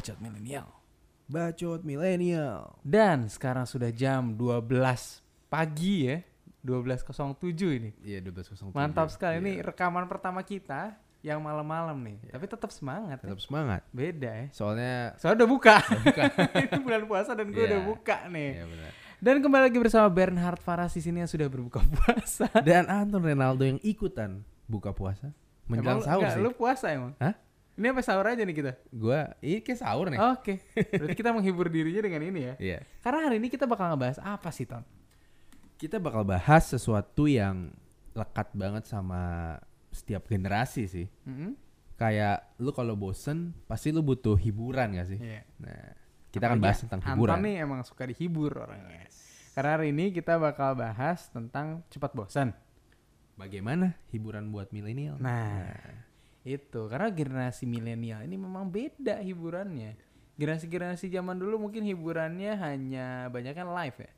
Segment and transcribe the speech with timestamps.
[0.00, 0.64] Bacot Milenial.
[1.28, 2.80] Bacot milenial.
[2.80, 4.64] Dan sekarang sudah jam 12
[5.46, 6.24] pagi ya.
[6.64, 7.36] 12.07
[7.76, 7.90] ini.
[8.00, 8.72] Iya 12.07.
[8.72, 9.36] Mantap sekali.
[9.36, 9.44] Iya.
[9.44, 12.32] Ini rekaman pertama kita yang malam-malam nih.
[12.32, 13.20] Tapi tetap semangat.
[13.20, 13.28] ya.
[13.28, 13.84] Tetap semangat.
[13.92, 14.46] Beda ya.
[14.50, 15.76] Soalnya Soalnya udah buka.
[16.64, 17.68] Ini bulan puasa dan gue Iya.
[17.68, 18.50] udah buka nih.
[18.56, 18.90] ya benar.
[19.20, 22.48] Dan kembali lagi bersama Bernhard Faras di sini yang sudah berbuka puasa.
[22.64, 25.28] Dan Anton Renaldo yang ikutan buka puasa
[25.68, 26.40] menjelang Emang lu- sahur enggak, sih.
[26.40, 27.12] Lu puasa emang?
[27.20, 27.36] Hah?
[27.80, 28.76] Ini apa sahur aja nih kita?
[28.92, 30.20] Gua ini kayak sahur nih.
[30.20, 30.60] Oke.
[30.76, 32.54] Berarti kita menghibur dirinya dengan ini ya.
[32.60, 32.78] Iya.
[33.00, 34.84] Karena hari ini kita bakal ngebahas apa sih, Ton?
[35.80, 37.72] Kita bakal bahas sesuatu yang
[38.12, 39.56] lekat banget sama
[39.88, 41.08] setiap generasi sih.
[41.24, 41.56] Mm-mm.
[41.96, 45.16] Kayak lu kalau bosen pasti lu butuh hiburan gak sih?
[45.16, 45.48] Iya.
[45.64, 45.96] Nah,
[46.28, 47.32] kita akan bahas tentang hiburan.
[47.32, 49.08] Anton nih emang suka dihibur orangnya.
[49.56, 52.52] Karena hari ini kita bakal bahas tentang cepat bosan.
[53.40, 55.16] Bagaimana hiburan buat milenial?
[55.16, 55.72] Nah,
[56.40, 59.96] itu karena generasi milenial ini memang beda hiburannya.
[60.40, 64.12] Generasi-generasi zaman dulu mungkin hiburannya hanya banyak kan live ya.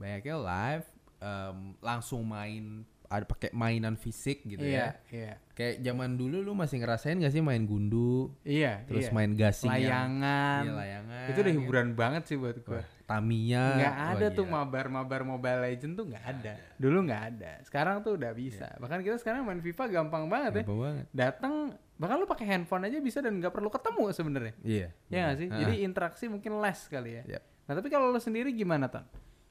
[0.00, 0.86] banyaknya live
[1.20, 5.10] em, langsung main ada pakai mainan fisik gitu iya, ya.
[5.10, 5.32] iya.
[5.58, 9.12] Kayak zaman dulu lu masih ngerasain gak sih main gundu, Iya, terus iya.
[9.12, 10.62] main gasing yang layangan.
[10.62, 11.26] iya, layangan.
[11.34, 12.78] Itu udah hiburan banget sih buat gue.
[12.78, 13.66] Wah, Tamiya.
[13.82, 14.54] Nggak wah, ada tuh gila.
[14.62, 16.54] mabar-mabar Mobile Legend tuh nggak ada.
[16.78, 17.52] Dulu nggak ada.
[17.66, 18.70] Sekarang tuh udah bisa.
[18.78, 20.62] Bahkan kita sekarang main FIFA gampang banget ya.
[20.62, 21.04] Gampang banget.
[21.10, 21.54] Datang
[21.98, 24.54] bahkan lu pakai handphone aja bisa dan nggak perlu ketemu sebenarnya.
[24.62, 24.88] Iya.
[25.10, 25.48] Ya nggak sih?
[25.50, 25.58] Ah.
[25.66, 27.22] Jadi interaksi mungkin less kali ya.
[27.36, 27.42] Yap.
[27.66, 29.02] Nah tapi kalau lo sendiri gimana Ton?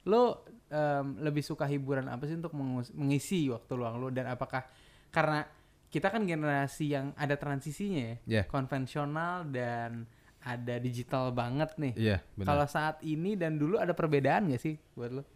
[0.08, 2.54] Lo em, lebih suka hiburan apa sih untuk
[2.94, 4.62] mengisi waktu luang lo dan apakah
[5.10, 5.42] karena
[5.90, 8.42] kita kan generasi yang ada transisinya ya, Iya.
[8.46, 10.06] konvensional dan
[10.40, 11.94] ada digital banget nih.
[11.98, 12.46] Iya, benar.
[12.46, 15.26] Kalau saat ini dan dulu ada perbedaan gak sih buat lo?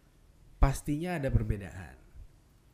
[0.55, 1.93] pastinya ada perbedaan.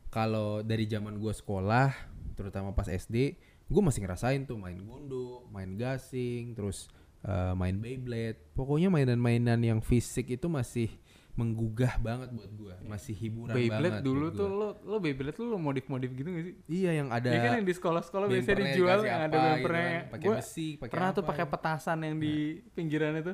[0.08, 1.92] Kalau dari zaman gua sekolah,
[2.32, 3.36] terutama pas SD,
[3.68, 6.88] gue masih ngerasain tuh main gundu, main gasing, terus
[7.24, 8.40] eh, main Beyblade.
[8.52, 10.88] Pokoknya mainan-mainan yang fisik itu masih
[11.32, 14.04] menggugah banget buat gua, masih hiburan Beyblade banget.
[14.04, 16.54] dulu tuh lo lo Beyblade lo, lo modif-modif gitu gak sih?
[16.68, 20.02] Iya yang ada Iya kan yang di sekolah-sekolah biasanya bempernya dijual yang ada gitu kan,
[20.12, 21.50] pakai besi, pakai pernah tuh apa pakai ya.
[21.50, 23.32] petasan yang di pinggiran itu.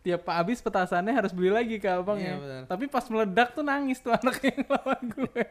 [0.00, 2.38] Tiap pak habis petasannya harus beli lagi ke abangnya.
[2.38, 2.62] Iya, benar.
[2.70, 5.44] Tapi pas meledak tuh nangis tuh anak yang lawan gue.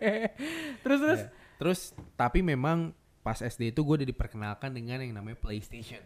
[0.82, 1.44] terus terus Iya.
[1.56, 1.80] Terus
[2.20, 2.92] tapi memang
[3.24, 6.02] pas SD itu gue udah diperkenalkan dengan yang namanya PlayStation.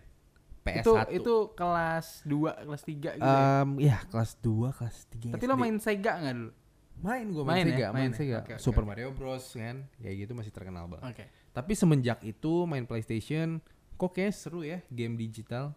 [0.60, 1.10] Itu PS1.
[1.16, 3.24] itu kelas 2, kelas 3 gitu.
[3.24, 3.64] ya.
[3.64, 6.52] Em, ya kelas 2, kelas 3 Tapi lo main Sega nggak dulu?
[7.00, 7.72] main gue Main main, ya?
[7.72, 8.18] Sega, Main main ya?
[8.20, 8.38] Sega.
[8.44, 11.16] Oke, oke, Super Mario Bros kan, kayak gitu masih terkenal banget.
[11.16, 11.26] Oke.
[11.56, 13.64] Tapi semenjak itu main PlayStation,
[13.96, 15.72] kok kayak seru ya game digital.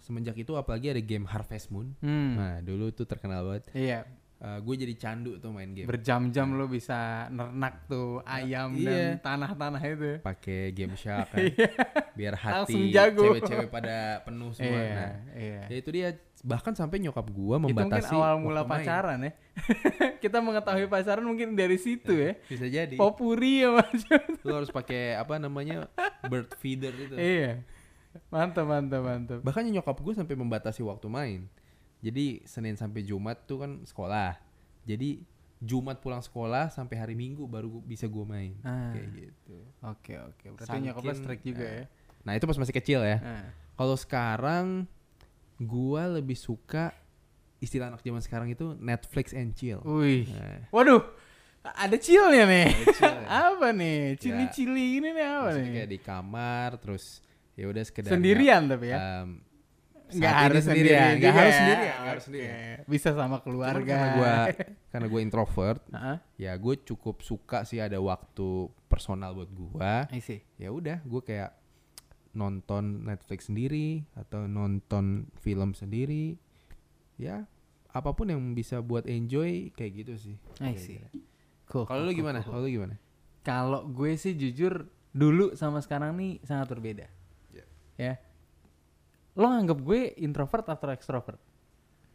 [0.00, 1.92] Semenjak itu apalagi ada game Harvest Moon.
[2.00, 2.36] Hmm.
[2.36, 3.68] Nah dulu tuh terkenal banget.
[3.72, 4.04] Iya,
[4.40, 5.84] gue jadi candu tuh main game.
[5.84, 9.20] berjam-jam lo bisa nernak tuh ayam dan Iya.
[9.20, 10.10] tanah-tanah itu.
[10.20, 11.44] Pakai game Shark kan.
[12.12, 14.72] Biar Langsung hati cewek-cewek pada penuh semua.
[14.72, 15.60] Iya, Nah, iya.
[15.68, 16.08] ya itu dia
[16.40, 18.70] bahkan sampai nyokap gua Itu mungkin membatasi awal mula main.
[18.80, 19.32] pacaran ya.
[20.24, 22.32] Kita mengetahui pacaran mungkin dari situ ya.
[22.42, 22.96] Bisa jadi.
[22.96, 24.20] Popuri ya macam.
[24.40, 25.92] Lu harus pakai apa namanya
[26.24, 27.12] bird feeder itu.
[27.12, 27.60] iya.
[28.26, 29.38] Mantap, mantap, mantap.
[29.38, 31.40] Bahkan nyokap gue sampai membatasi waktu main.
[32.00, 34.36] Jadi Senin sampai Jumat tuh kan sekolah.
[34.84, 35.20] Jadi
[35.60, 38.56] Jumat pulang sekolah sampai hari Minggu baru gua- bisa gue main.
[38.64, 38.96] Ah.
[38.96, 39.58] Kayak gitu.
[39.84, 40.44] Oke, oke.
[40.56, 41.72] Berarti Saking, nyokapnya strict juga nah.
[41.76, 41.84] ya.
[42.20, 43.18] Nah itu pas masih kecil ya.
[43.20, 43.44] Nah.
[43.76, 44.66] Kalau sekarang
[45.56, 46.96] gua lebih suka
[47.60, 49.84] istilah anak zaman sekarang itu Netflix and chill.
[49.84, 50.24] Wih.
[50.32, 51.04] Nah, Waduh.
[51.60, 52.72] Ada chillnya nih.
[52.72, 53.28] Ada chill ya.
[53.52, 54.00] apa nih?
[54.16, 55.74] Cili-cili ini nih apa maksudnya nih?
[55.76, 57.20] kayak di kamar terus
[57.52, 58.96] ya udah sekedar Sendirian tapi ya.
[59.20, 59.44] em,
[60.16, 61.12] Nggak harus sendirian.
[61.16, 61.58] Nggak juga harus ya.
[61.60, 61.94] sendirian.
[61.94, 62.26] Nggak harus Oke.
[62.28, 62.78] sendirian.
[62.90, 63.94] Bisa sama Cuman keluarga.
[63.94, 64.32] karena gua
[64.90, 65.80] karena gue introvert,
[66.34, 69.50] ya gue cukup suka sih ada waktu personal buat
[70.18, 70.42] see.
[70.58, 71.54] Ya udah, gue kayak
[72.34, 76.38] nonton Netflix sendiri atau nonton film sendiri.
[77.20, 77.46] Ya,
[77.90, 80.36] apa pun yang bisa buat enjoy kayak gitu sih.
[80.62, 80.98] I see.
[80.98, 81.22] gitu.
[81.70, 81.86] Cool.
[81.86, 82.42] Kalau lu gimana?
[82.42, 82.50] cool.
[82.58, 82.94] Kalau lu gimana?
[83.46, 87.06] Kalau gue sih jujur dulu sama sekarang nih sangat berbeda.
[87.54, 87.64] Ya.
[87.98, 88.14] Ya.
[89.40, 91.40] Lo nganggap gue introvert atau extrovert?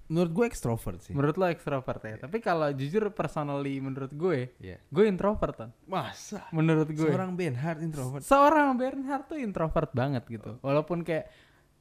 [0.06, 1.18] Menurut gue extrovert sih.
[1.18, 2.22] Menurut lo extrovert ya.
[2.22, 4.78] Tapi kalau jujur personally menurut gue, Iya.
[4.78, 5.70] gue introvert kan.
[5.90, 6.46] Masa?
[6.54, 7.10] Menurut gue.
[7.10, 8.22] Seorang Benhard introvert.
[8.22, 10.62] Seorang Bernhard tuh introvert banget gitu.
[10.62, 11.26] Walaupun kayak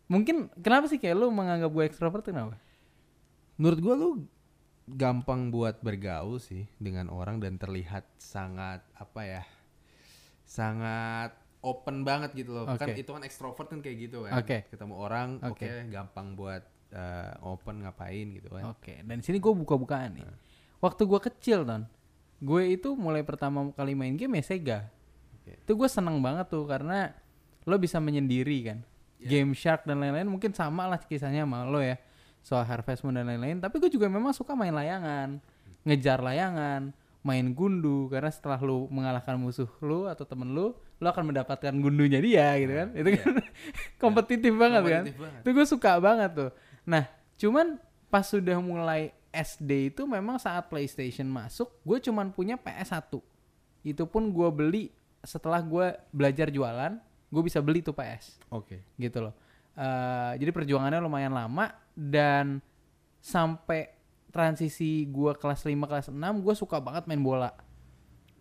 [0.08, 2.56] mungkin kenapa sih kayak lu menganggap gue extrovert kenapa?
[3.61, 4.11] Menurut gue lu
[4.88, 9.43] gampang buat bergaul sih dengan orang dan terlihat sangat apa ya?
[10.49, 12.69] Sangat open banget gitu loh.
[12.76, 13.00] Kan Oke.
[13.00, 14.37] itu kan ekstrovert kan kayak gitu kan.
[14.37, 14.69] Oke.
[14.69, 15.88] Ketemu orang oke Oke.
[15.88, 16.62] gampang buat
[16.93, 18.76] eh, open ngapain gitu kan.
[18.76, 20.28] Oke, dan di sini gue buka-bukaan nih.
[20.84, 21.88] Waktu gue kecil ton,
[22.44, 24.81] gue itu mulai pertama kali main game ya Sega.
[25.40, 25.64] Oke.
[25.64, 27.16] Itu gue seneng banget tuh karena
[27.64, 28.78] lo bisa menyendiri kan.
[29.25, 31.96] Game Shark dan lain-lain mungkin sama lah kisahnya sama lo ya
[32.44, 35.40] soal Harvest Moon dan lain-lain tapi gue juga memang suka main layangan
[35.88, 36.93] ngejar layangan
[37.25, 42.23] main gundu karena setelah lu mengalahkan musuh lu atau temen lu lu akan mendapatkan gundunya
[42.23, 42.88] dia gitu kan.
[42.94, 43.32] Itu kan
[44.02, 45.02] kompetitif banget kan.
[45.05, 45.41] Kompetitif banget.
[45.43, 46.50] itu gue suka banget tuh.
[46.87, 47.05] Nah
[47.35, 47.79] cuman
[48.11, 53.11] pas sudah mulai SD itu memang saat PlayStation masuk gue cuman punya PS1
[53.82, 54.85] itu pun gue beli
[55.26, 56.94] setelah gue belajar jualan
[57.35, 58.87] gue bisa beli tuh PS Oke.
[58.94, 59.35] gitu loh.
[59.75, 62.62] Eh, jadi perjuangannya lumayan lama dan
[63.19, 63.91] sampai
[64.31, 67.50] transisi gue kelas 5 kelas 6 gue suka banget main bola.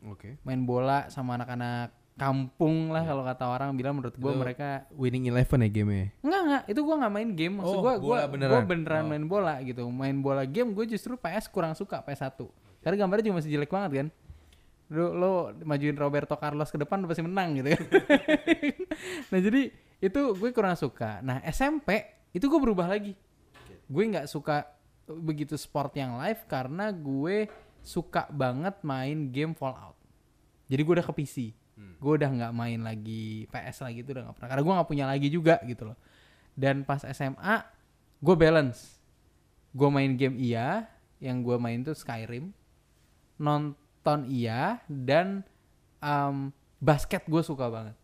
[0.04, 0.36] Oke.
[0.44, 5.66] main bola sama anak-anak kampung lah kalau kata orang bilang menurut gue mereka Winning Eleven
[5.66, 6.08] ya gamenya.
[6.22, 7.54] Enggak enggak, itu gua nggak main game.
[7.58, 8.54] Maksud Oh, gua gua bola beneran.
[8.54, 9.10] gua beneran Oh.
[9.10, 9.84] main bola gitu.
[9.90, 12.38] Main bola game gue justru PS kurang suka PS1.
[12.80, 14.08] Karena gambarnya juga masih jelek banget kan.
[14.94, 15.32] Lo, lo
[15.66, 17.84] majuin Roberto Carlos ke depan pasti menang gitu kan.
[19.34, 19.62] nah, jadi
[19.98, 21.18] itu gue kurang suka.
[21.26, 23.18] Nah, SMP itu gue berubah lagi.
[23.90, 24.70] Gue nggak suka
[25.10, 27.50] begitu sport yang live karena gue
[27.82, 29.98] suka banget main game Fallout.
[30.70, 31.52] Jadi gue udah ke PC.
[31.78, 34.50] Gue udah nggak main lagi PS lagi itu udah nggak pernah.
[34.54, 35.98] Karena gue nggak punya lagi juga gitu loh.
[36.54, 37.56] Dan pas SMA
[38.22, 39.02] gue balance.
[39.74, 40.86] Gue main game iya,
[41.18, 42.54] yang gue main tuh Skyrim.
[43.42, 45.42] Nonton iya dan
[46.04, 47.96] um, basket gue suka banget.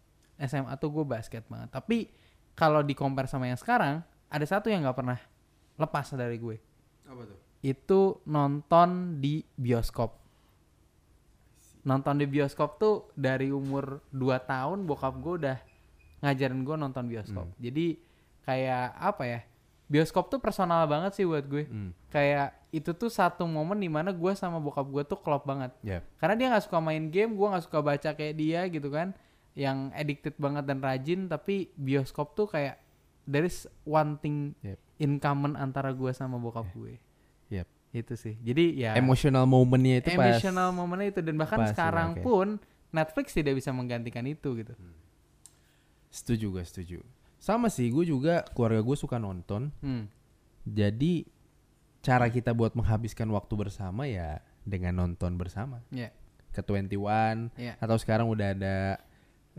[0.47, 1.69] SMA tuh gue basket banget.
[1.69, 2.09] Tapi
[2.55, 5.19] kalau di compare sama yang sekarang, ada satu yang nggak pernah
[5.79, 6.57] lepas dari gue.
[7.07, 7.39] Apa tuh?
[7.63, 10.18] Itu nonton di bioskop.
[11.87, 15.57] Nonton di bioskop tuh dari umur 2 tahun bokap gue udah
[16.19, 17.47] ngajarin gue nonton bioskop.
[17.55, 17.95] Jadi
[18.43, 19.39] kayak apa ya?
[19.89, 21.65] Bioskop tuh personal banget sih buat gue.
[21.65, 21.95] Hmm.
[22.11, 25.73] Kayak itu tuh satu momen di mana gue sama bokap gue tuh klop banget.
[25.81, 26.05] Ya.
[26.21, 29.17] Karena dia nggak suka main game, gue nggak suka baca kayak dia gitu kan,
[29.57, 31.25] yang addicted banget dan rajin.
[31.25, 32.77] Tapi bioskop tuh kayak
[33.25, 34.77] there is one thing Yep.
[35.01, 37.01] in common antara gue sama bokap gue.
[37.89, 38.37] Itu sih.
[38.39, 40.37] Jadi ya Emotional momennya itu pas.
[40.37, 42.21] emotional momennya itu dan bahkan pas, sekarang oke.
[42.21, 42.47] pun
[42.93, 44.73] Netflix tidak bisa menggantikan itu gitu.
[46.09, 46.99] Setuju gue setuju.
[47.39, 49.69] Sama sih, gue juga keluarga gue suka nonton.
[49.79, 50.09] Hmm.
[50.65, 51.25] Jadi
[52.01, 55.81] cara kita buat menghabiskan waktu bersama ya dengan nonton bersama.
[55.93, 56.09] Ya.
[56.49, 57.77] Ke 21 Ya.
[57.77, 58.75] atau sekarang udah ada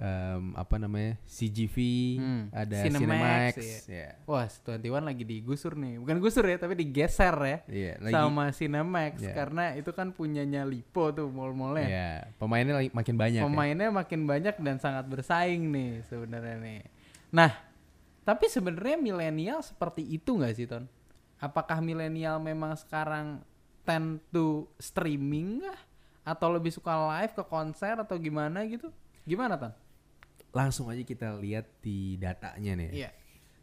[0.00, 1.20] em, apa namanya?
[1.28, 1.76] CGV,
[2.16, 3.78] Hmm, ada Cinemax, Cinemax, iya.
[3.86, 4.08] ya.
[4.24, 6.00] Wah, 21 lagi digusur nih.
[6.00, 7.58] Bukan gusur ya, tapi digeser ya.
[7.68, 9.36] Iya, lagi sama Cinemax Ya.
[9.36, 11.84] karena itu kan punyanya Lipo tuh mall-mallnya.
[11.84, 13.44] ya, pemainnya lagi makin banyak ya.
[13.44, 16.80] Pemainnya makin banyak dan sangat bersaing nih sebenarnya nih.
[17.28, 17.52] Nah,
[18.22, 20.88] tapi sebenarnya milenial seperti itu nggak sih Ton?
[21.36, 23.44] Apakah milenial memang sekarang
[23.82, 25.80] tend to streaming kah?
[26.22, 28.88] Atau lebih suka live ke konser atau gimana gitu?
[29.24, 29.72] Gimana Ton?
[30.50, 32.90] Langsung aja kita lihat di datanya nih.
[32.90, 33.10] Iya.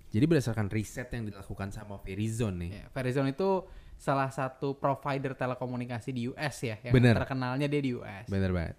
[0.08, 2.72] Jadi berdasarkan riset yang dilakukan sama Verizon nih.
[2.80, 2.88] Yeah.
[2.96, 3.68] Verizon itu
[4.00, 7.18] salah satu provider telekomunikasi di US ya, yang Bener.
[7.18, 8.26] terkenalnya dia di US.
[8.32, 8.78] Bener banget.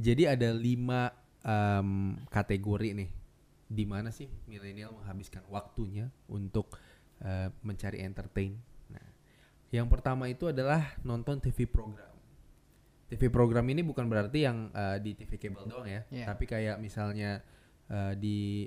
[0.00, 1.12] Jadi ada lima
[1.44, 3.10] em, kategori nih.
[3.68, 6.78] Di mana sih milenial menghabiskan waktunya untuk
[7.20, 8.56] eh, mencari entertain.
[8.88, 9.08] Nah,
[9.68, 12.13] yang pertama itu adalah nonton TV program.
[13.06, 16.26] TV program ini bukan berarti yang eh, di TV kabel doang ya, Iya.
[16.26, 17.44] tapi kayak misalnya
[17.86, 18.64] eh, di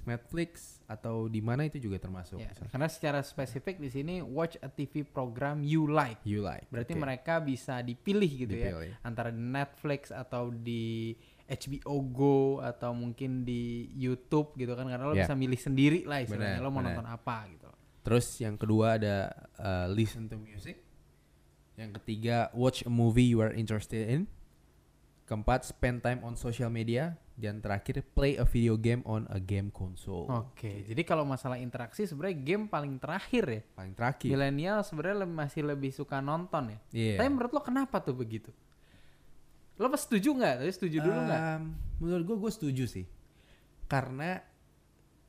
[0.00, 2.36] Netflix atau di mana itu juga termasuk.
[2.36, 2.70] Ya, misalnya.
[2.70, 6.20] karena secara spesifik di sini watch a TV program you like.
[6.22, 6.68] You like.
[6.68, 7.00] Berarti Oke.
[7.00, 8.92] mereka bisa dipilih gitu Dipilih.
[8.92, 15.02] ya antara di Netflix atau di HBO Go atau mungkin di YouTube gitu kan karena
[15.02, 15.24] lo Ya.
[15.24, 16.94] bisa milih sendiri lah istilahnya lo mau benar.
[16.94, 17.68] nonton apa gitu.
[18.00, 20.80] Terus yang kedua ada uh, listen to music.
[21.78, 24.26] Yang ketiga watch a movie you are interested in.
[25.26, 27.18] Keempat spend time on social media.
[27.40, 30.28] Dan terakhir play a video game on a game console.
[30.28, 33.62] Oke, jadi kalau masalah interaksi sebenarnya game paling terakhir ya.
[33.80, 34.28] Paling terakhir.
[34.28, 36.78] Milenial sebenarnya masih lebih suka nonton ya.
[36.92, 37.16] Iya.
[37.16, 38.52] Tapi menurut lo kenapa tuh begitu?
[39.80, 40.54] Lo pas setuju nggak?
[40.60, 41.40] Tadi setuju dulu nggak?
[41.40, 41.62] Um,
[42.04, 43.08] menurut gue gue setuju sih.
[43.88, 44.36] Karena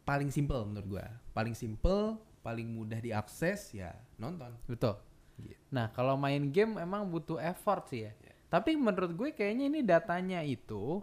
[0.03, 1.05] paling simple menurut gue.
[1.31, 4.51] Paling simple, paling mudah diakses ya nonton.
[4.67, 4.99] Betul.
[5.39, 5.61] Gitu.
[5.71, 8.11] Nah, kalau main game emang butuh effort sih ya.
[8.51, 10.99] Tapi menurut gue kayaknya ini datanya itu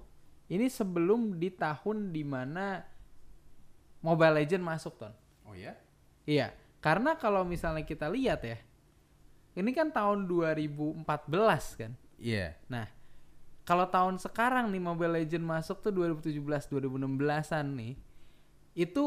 [0.53, 2.85] ini sebelum di tahun di mana
[4.05, 5.13] Mobile Legend masuk ton.
[5.45, 5.77] Oh ya?
[6.29, 6.53] Iya,
[6.85, 8.61] karena kalau misalnya kita lihat ya,
[9.57, 11.05] ini kan tahun 2014
[11.81, 11.93] kan.
[12.21, 12.53] Iya.
[12.69, 12.87] Nah,
[13.65, 17.95] kalau tahun sekarang nih Mobile Legend masuk tuh 2017 2016-an nih,
[18.77, 19.05] itu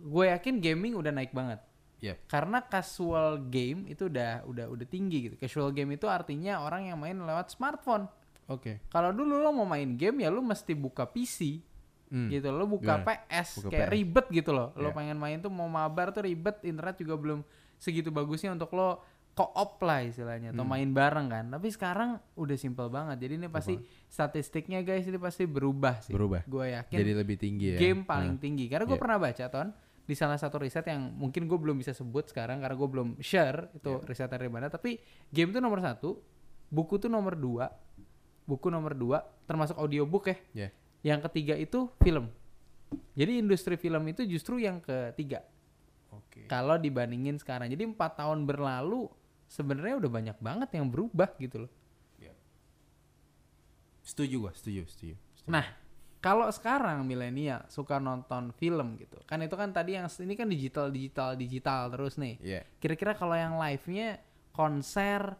[0.00, 1.60] gue yakin gaming udah naik banget.
[2.02, 2.16] Yep.
[2.26, 5.34] Karena casual game itu udah udah udah tinggi gitu.
[5.36, 8.10] Casual game itu artinya orang yang main lewat smartphone.
[8.44, 8.82] Oke.
[8.88, 11.62] Kalau dulu lo mau main game ya lo mesti buka PC.
[12.08, 12.28] Hmm.
[12.28, 13.08] gitu lo buka Gimana?
[13.24, 13.92] PS Buka kayak PS.
[13.94, 14.92] ribet gitu loh lo Iya.
[14.92, 17.40] pengen main tuh mau mabar tuh ribet internet juga belum
[17.74, 19.00] segitu bagusnya untuk lo
[19.32, 20.76] co-op lah istilahnya atau Hmm.
[20.76, 25.48] main bareng kan tapi sekarang udah simple banget jadi ini pasti statistiknya guys ini pasti
[25.48, 26.44] berubah sih Berubah.
[26.44, 27.78] gue yakin Jadi lebih tinggi ya.
[27.80, 29.00] game paling tinggi karena gue Iya.
[29.00, 29.68] pernah baca ton
[30.02, 33.70] di salah satu riset yang mungkin gue belum bisa sebut sekarang karena gue belum share
[33.72, 34.06] itu Iya.
[34.06, 34.98] riset dari mana tapi
[35.30, 36.18] game itu nomor satu
[36.68, 37.70] buku tuh nomor dua
[38.42, 40.68] buku nomor dua termasuk audiobook ya Iya.
[41.06, 42.26] yang ketiga itu film
[43.14, 45.46] jadi industri film itu justru yang ketiga
[46.10, 46.44] Oke.
[46.44, 49.06] kalau dibandingin sekarang jadi empat tahun berlalu
[49.46, 51.72] sebenarnya udah banyak banget yang berubah gitu loh
[54.02, 55.14] Setuju gua, setuju, setuju.
[55.14, 55.46] setuju.
[55.46, 55.62] Nah,
[56.22, 60.86] kalau sekarang milenial suka nonton film gitu, kan itu kan tadi yang ini kan digital,
[60.94, 62.38] digital, digital terus nih.
[62.38, 62.62] Iya.
[62.78, 64.22] Kira-kira kalau yang live-nya
[64.54, 65.34] konser,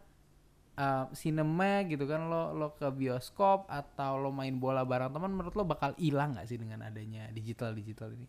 [0.75, 5.55] uh, sinema gitu kan, lo lo ke bioskop atau lo main bola bareng teman, menurut
[5.55, 8.27] lo bakal hilang nggak sih dengan adanya digital, digital ini?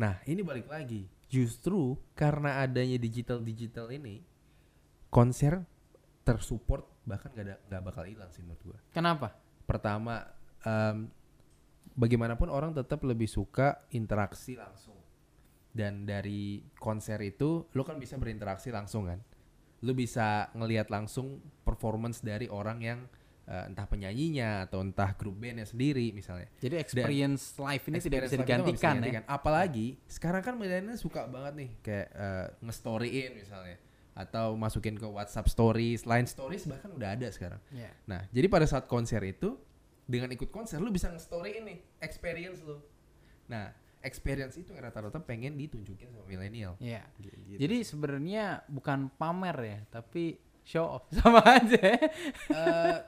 [0.00, 1.06] Nah, ini balik lagi.
[1.28, 4.24] Justru karena adanya digital-digital ini,
[5.12, 5.62] konser
[6.24, 8.78] tersupport bahkan gak, ada, gak bakal hilang sih menurut gua.
[8.96, 9.36] Kenapa?
[9.68, 10.24] Pertama,
[10.64, 11.12] em,
[11.92, 14.96] bagaimanapun orang tetap lebih suka interaksi langsung.
[15.74, 19.18] Dan dari konser itu, lo kan bisa berinteraksi langsung kan.
[19.82, 23.00] Lo bisa ngelihat langsung performance dari orang yang
[23.50, 26.46] eh, entah penyanyinya atau entah grup bandnya sendiri misalnya.
[26.62, 29.20] Jadi experience live ini tidak bisa digantikan ya?
[29.26, 33.76] Apalagi sekarang kan milenial suka banget nih kayak eh, nge-storyin misalnya
[34.14, 37.58] atau masukin ke WhatsApp stories, line stories bahkan udah ada sekarang.
[37.74, 37.90] ya.
[38.06, 39.58] Nah, jadi pada saat konser itu
[40.04, 42.76] dengan ikut konser lu bisa nge-storyin nih experience lu.
[43.48, 43.72] Nah,
[44.04, 46.76] experience itu yang rata-rata pengen ditunjukin sama milenial.
[46.76, 47.08] Ya.
[47.16, 47.56] Gitu.
[47.56, 51.96] Jadi sebenarnya bukan pamer ya, tapi show off sama aja.
[52.52, 52.98] Eh,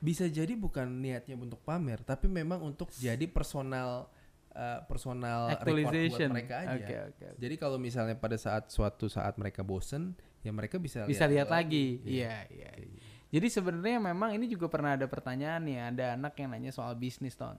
[0.00, 4.08] bisa jadi bukan niatnya untuk pamer, tapi memang untuk jadi personal
[4.56, 6.72] eh, personal record buat mereka aja.
[6.76, 7.24] Oke, oke.
[7.40, 11.56] Jadi kalau misalnya pada saat suatu saat mereka bosen, ya mereka bisa Bisa lihat itu
[11.56, 11.86] lagi.
[12.04, 12.48] Iya.
[12.48, 13.12] Iya, iya.
[13.32, 17.34] Jadi sebenarnya memang ini juga pernah ada pertanyaan nih, ada anak yang nanya soal bisnis,
[17.34, 17.58] Ton.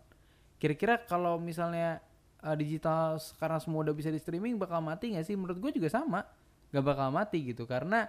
[0.61, 1.99] Kira-kira kalau misalnya
[2.45, 5.35] uh, digital sekarang semua udah bisa di streaming bakal mati nggak sih?
[5.35, 6.23] Menurut gue juga sama,
[6.71, 8.07] nggak bakal mati gitu karena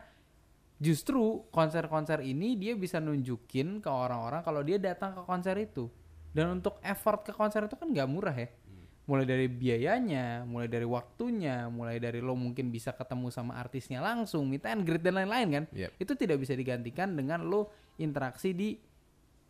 [0.77, 5.89] justru konser-konser ini dia bisa nunjukin ke orang-orang kalau dia datang ke konser itu.
[6.37, 8.53] Dan untuk effort ke konser itu kan nggak murah ya.
[9.07, 14.51] Mulai dari biayanya, mulai dari waktunya, mulai dari lo mungkin bisa ketemu sama artisnya langsung,
[14.51, 15.91] meet and greet dan lain-lain kan Yep.
[16.03, 17.71] itu tidak bisa digantikan dengan lo
[18.03, 18.75] interaksi di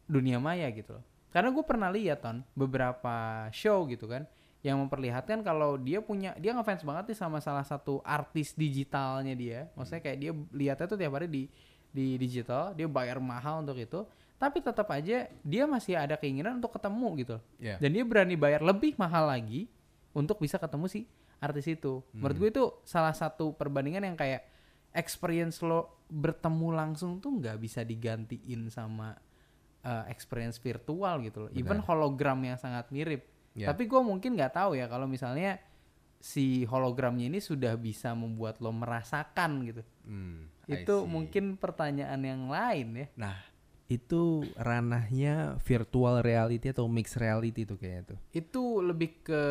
[0.04, 1.04] dunia maya gitu loh.
[1.32, 4.28] Karena gue pernah lihat ton beberapa show gitu kan
[4.64, 9.72] yang memperlihatkan kalau dia punya dia ngefans banget nih sama salah satu artis digitalnya dia.
[9.72, 11.42] Maksudnya kayak dia lihatnya tuh tiap hari di
[11.96, 14.04] di digital, dia bayar mahal untuk itu,
[14.36, 17.36] tapi tetap aja dia masih ada keinginan untuk ketemu gitu.
[17.56, 17.80] Iya.
[17.80, 19.68] Dan dia berani bayar lebih mahal lagi
[20.12, 21.08] untuk bisa ketemu si
[21.40, 22.04] artis itu.
[22.12, 24.44] Menurut gue itu salah satu perbandingan yang kayak
[24.92, 29.12] experience lo bertemu langsung tuh nggak bisa digantiin sama
[29.84, 31.50] uh, experience virtual gitu loh.
[31.56, 33.24] Even hologram yang sangat mirip.
[33.56, 33.72] Ya.
[33.72, 35.56] Tapi gue mungkin nggak tahu ya kalau misalnya
[36.20, 39.82] si hologramnya ini sudah bisa membuat lo merasakan gitu.
[40.04, 43.06] Hmm, Itu mungkin pertanyaan yang lain ya.
[43.16, 43.36] Nah,
[43.86, 48.18] itu ranahnya virtual reality atau mixed reality tuh kayaknya tuh.
[48.34, 49.42] Itu lebih ke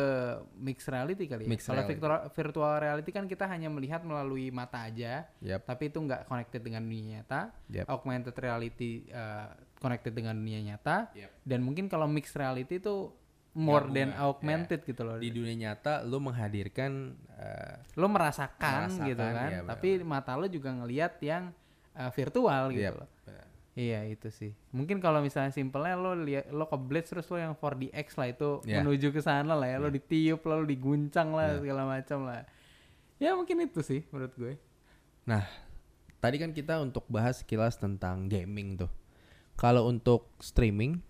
[0.60, 1.50] mixed reality kali ya.
[1.50, 1.96] Mixed Kalau reality.
[1.96, 5.64] virtual, virtual reality kan kita hanya melihat melalui mata aja, Yap.
[5.64, 7.48] tapi itu nggak connected dengan dunia nyata.
[7.72, 7.88] Yap.
[7.88, 11.16] Augmented reality uh, connected dengan dunia nyata.
[11.16, 11.32] Yap.
[11.40, 13.08] Dan mungkin kalau mixed reality itu
[13.56, 15.16] more than Gabungan, augmented gitu loh.
[15.16, 20.44] Di dunia nyata lu menghadirkan eh, Lo merasakan, Merasakan, gitu kan, iya, tapi mata lo
[20.44, 21.56] juga ngelihat yang
[21.96, 23.08] uh, virtual gitu loh.
[23.76, 24.56] Iya itu sih.
[24.72, 28.48] Mungkin kalau misalnya simpelnya lo lihat lo ke Blitz terus lo yang 4DX lah itu
[28.64, 28.80] Iya.
[28.80, 29.76] menuju ke sana lah ya.
[29.76, 32.48] Lo ditiup lalu diguncang lah segala macam lah.
[33.20, 34.56] Ya mungkin itu sih menurut gue.
[35.28, 35.44] Nah,
[36.24, 38.88] tadi kan kita untuk bahas sekilas tentang gaming tuh.
[39.60, 41.04] Kalau untuk streaming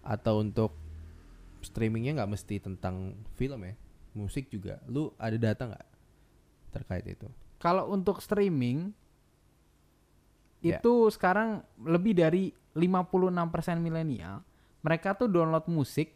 [0.00, 0.72] atau untuk
[1.60, 3.76] streamingnya nggak mesti tentang film ya,
[4.16, 4.80] musik juga.
[4.88, 5.86] Lu ada data nggak
[6.72, 7.28] terkait itu?
[7.60, 8.92] Kalau untuk streaming
[10.64, 10.80] Ya.
[10.80, 14.40] itu sekarang lebih dari 56% milenial
[14.86, 16.14] mereka tuh download musik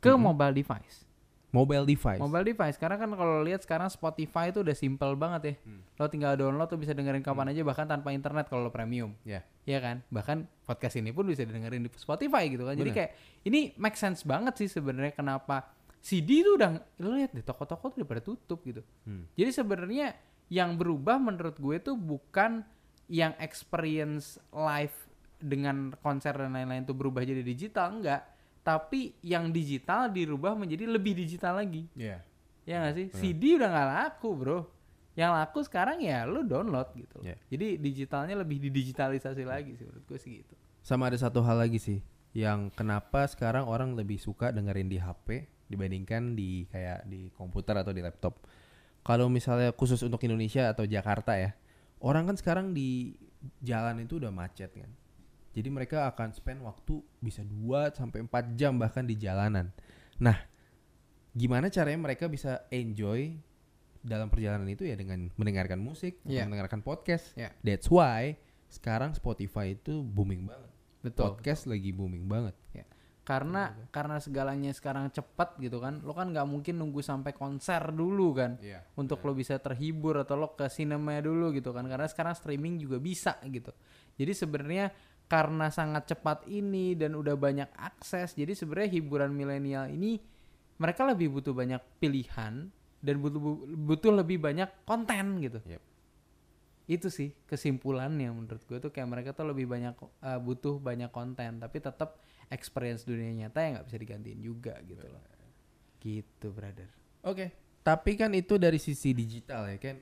[0.00, 1.04] ke mobile device.
[1.48, 2.20] Mobile device.
[2.20, 5.54] Mobile device karena kan kalau lihat sekarang Spotify itu udah simple banget ya.
[5.96, 9.16] Lo tinggal download tuh bisa dengerin kapan aja bahkan tanpa internet kalau lo premium.
[9.24, 9.44] Ya.
[9.64, 9.96] Iya kan?
[10.08, 12.76] Bahkan podcast ini pun bisa didengerin di Spotify gitu kan.
[12.76, 13.10] Jadi kayak
[13.48, 15.72] ini make sense banget sih sebenarnya kenapa
[16.04, 18.80] CD itu udah lo lihat deh toko-toko tuh udah pada tutup gitu.
[19.08, 19.24] Hmm.
[19.32, 20.16] Jadi sebenarnya
[20.48, 22.64] yang berubah menurut gue tuh bukan
[23.08, 24.94] yang experience live
[25.40, 28.22] dengan konser dan lain-lain tuh berubah jadi digital enggak,
[28.60, 31.88] tapi yang digital dirubah menjadi lebih digital lagi.
[31.96, 32.20] Iya.
[32.68, 33.06] Ya nggak sih?
[33.16, 34.58] CD udah nggak laku, Bro.
[35.16, 37.18] Yang laku sekarang ya lu download gitu.
[37.24, 37.40] Iya.
[37.48, 40.54] Jadi digitalnya lebih didigitalisasi lagi sih menurut gue sih gitu.
[40.84, 41.98] Sama ada satu hal lagi sih
[42.36, 47.90] yang kenapa sekarang orang lebih suka dengerin di HP dibandingkan di kayak di komputer atau
[47.90, 48.36] di laptop.
[49.02, 51.56] Kalau misalnya khusus untuk Indonesia atau Jakarta ya,
[52.00, 53.14] orang kan sekarang di
[53.62, 54.90] jalan itu udah macet kan.
[55.54, 59.74] Jadi mereka akan spend waktu bisa 2 sampai 4 jam bahkan di jalanan.
[60.22, 60.38] Nah,
[61.34, 63.34] gimana caranya mereka bisa enjoy
[63.98, 66.46] dalam perjalanan itu ya dengan mendengarkan musik, atau Iya.
[66.46, 67.34] mendengarkan podcast.
[67.34, 67.50] Iya.
[67.66, 68.38] That's why
[68.70, 70.70] sekarang Spotify itu booming banget.
[71.02, 71.34] Betul.
[71.34, 72.54] Podcast lagi booming banget.
[72.74, 72.86] Ya.
[73.28, 76.00] Karena karena segalanya sekarang cepat gitu kan.
[76.00, 78.56] Lo kan nggak mungkin nunggu sampai konser dulu kan.
[78.56, 78.88] Iya.
[78.96, 81.84] Untuk lo bisa terhibur atau lo ke sinema dulu gitu kan.
[81.84, 83.68] Karena sekarang streaming juga bisa gitu.
[84.16, 84.88] Jadi sebenarnya
[85.28, 88.32] karena sangat cepat ini dan udah banyak akses.
[88.32, 90.16] Jadi sebenarnya hiburan milenial ini
[90.80, 92.72] mereka lebih butuh banyak pilihan
[93.04, 93.40] dan butuh
[93.76, 95.60] butuh lebih banyak konten gitu.
[95.68, 95.82] Yep.
[96.88, 101.60] Itu sih kesimpulannya menurut gue tuh kayak mereka tuh lebih banyak uh, butuh banyak konten
[101.60, 102.16] tapi tetap
[102.48, 105.22] experience dunia nyata yang nggak bisa digantiin juga gitu loh.
[105.98, 106.88] Gitu, brother.
[107.26, 107.52] Oke.
[107.82, 109.96] Tapi kan itu dari sisi digital ya kan.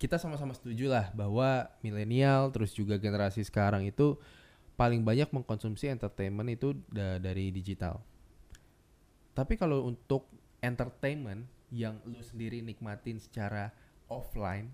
[0.00, 4.16] Kita sama-sama setuju lah bahwa milenial terus juga generasi sekarang itu
[4.80, 8.00] paling banyak mengkonsumsi entertainment itu da- dari digital.
[9.36, 10.24] Tapi kalau untuk
[10.64, 13.70] entertainment yang lu sendiri nikmatin secara
[14.08, 14.72] offline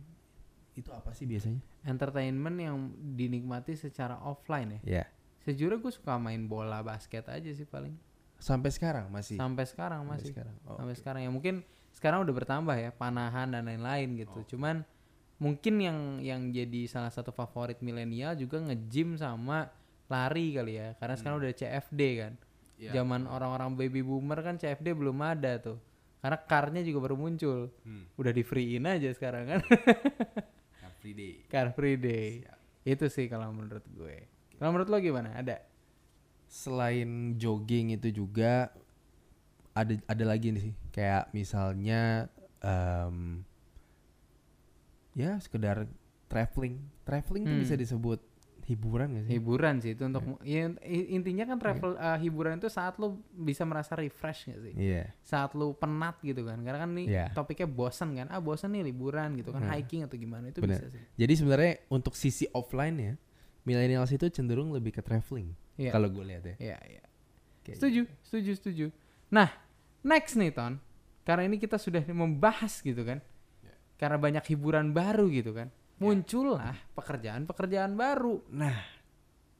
[0.78, 1.58] itu apa sih biasanya?
[1.82, 2.76] Entertainment yang
[3.18, 5.02] dinikmati secara offline ya.
[5.02, 5.04] Ya.
[5.46, 7.94] Sejujurnya gue suka main bola basket aja sih paling.
[8.42, 9.38] Sampai sekarang masih.
[9.38, 10.28] Sampai sekarang Sampai masih.
[10.34, 10.54] sekarang.
[10.66, 11.54] Oh, Sampai sekarang ya mungkin
[11.94, 14.42] sekarang udah bertambah ya panahan dan lain-lain gitu.
[14.42, 14.44] Oh.
[14.44, 14.82] Cuman
[15.38, 19.70] mungkin yang yang jadi salah satu favorit milenial juga nge-gym sama
[20.10, 20.98] lari kali ya.
[20.98, 22.32] Karena sekarang udah CFD kan.
[22.34, 22.82] Hmm.
[22.82, 22.90] Iya.
[23.00, 25.78] Zaman orang-orang baby boomer kan CFD belum ada tuh.
[26.20, 27.70] Karena karnya juga baru muncul.
[27.86, 28.10] Hmm.
[28.18, 29.60] Udah di free-in aja sekarang kan.
[30.82, 31.46] Everyday.
[31.46, 32.42] Car Free Day.
[32.42, 32.58] Siap.
[32.82, 34.35] Itu sih kalau menurut gue.
[34.56, 35.30] Kalau menurut lo gimana?
[35.34, 35.56] Ada?
[36.46, 38.70] selain jogging itu juga
[39.72, 42.30] ada ada lagi nih sih kayak misalnya
[42.62, 43.42] em,
[45.12, 45.90] ya sekedar
[46.26, 47.62] traveling traveling tuh Hmm.
[47.62, 48.22] bisa disebut
[48.62, 52.66] hiburan gak sih Hiburan sih itu untuk ya, i- intinya kan travel uh, hiburan itu
[52.66, 54.72] saat lo bisa merasa refresh gak sih?
[54.74, 56.58] iya Saat lo penat gitu kan.
[56.62, 57.26] Karena kan nih Iya.
[57.30, 58.26] topiknya bosan kan.
[58.26, 59.70] Ah, bosan nih liburan gitu kan, Nah.
[59.72, 60.78] hiking atau gimana itu Bener.
[60.78, 61.02] bisa sih.
[61.14, 63.14] jadi sebenarnya untuk sisi offline ya
[63.66, 65.90] millennials itu cenderung lebih ke traveling Iya.
[65.90, 67.02] kalau gue lihat ya Iya, iya.
[67.60, 68.86] Kayak Setuju, setuju, setuju.
[69.28, 69.50] Nah,
[70.00, 70.78] next nih Ton.
[71.20, 73.18] Karena ini kita sudah membahas gitu kan.
[73.60, 73.74] Ya.
[73.98, 75.68] Karena banyak hiburan baru gitu kan.
[75.98, 78.46] Muncullah pekerjaan-pekerjaan baru.
[78.48, 78.78] nah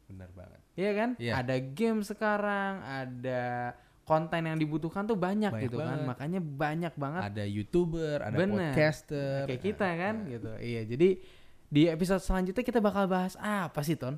[0.07, 1.11] benar banget Iya kan?
[1.19, 1.33] Iya.
[1.41, 3.43] Ada game sekarang, ada
[4.07, 5.99] konten yang dibutuhkan tuh banyak, Banyak gitu kan.
[5.99, 6.07] banget.
[6.07, 8.71] Makanya banyak banget ada youtuber ada Bener.
[8.71, 10.51] podcaster kayak kita kan Nah, gitu.
[10.63, 11.09] Iya, jadi
[11.67, 14.17] di episode selanjutnya kita bakal bahas apa sih Ton?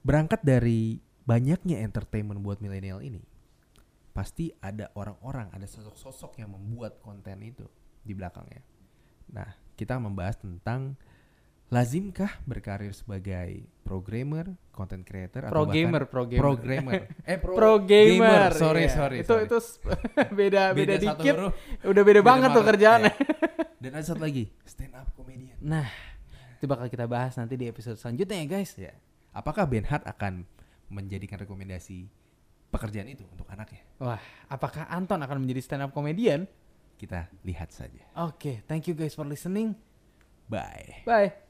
[0.00, 3.20] berangkat dari banyaknya entertainment buat milenial ini,
[4.10, 7.68] pasti ada orang-orang, ada sosok-sosok yang membuat konten itu
[8.00, 8.64] di belakangnya.
[9.28, 9.44] Nah,
[9.76, 10.96] kita membahas tentang
[11.68, 16.40] lazimkah berkarir sebagai programmer, content creator, Pro bahkan gamer, pro gamer.
[16.42, 18.50] programmer, eh Pro, gamer.
[18.56, 18.90] sorry iya.
[18.90, 19.44] sorry, Itu sorry.
[19.46, 19.58] itu
[20.40, 21.34] beda beda, satu dikit.
[21.36, 21.52] huruf,
[21.86, 23.12] Udah beda, banget tuh kerjaannya.
[23.12, 23.28] iya.
[23.84, 25.56] Dan ada satu lagi, stand up comedian.
[25.62, 25.86] Nah,
[26.60, 28.76] itu bakal kita bahas nanti di episode selanjutnya ya guys.
[28.76, 28.92] Ya.
[29.32, 30.44] Apakah Ben Hart akan
[30.92, 32.04] menjadikan rekomendasi
[32.68, 33.80] pekerjaan itu untuk anaknya?
[33.96, 34.20] Wah,
[34.52, 36.44] apakah Anton akan menjadi stand up comedian?
[37.00, 38.04] Kita lihat saja.
[38.20, 39.72] Oke, thank you guys for listening.
[40.52, 41.00] Bye.
[41.08, 41.49] Bye.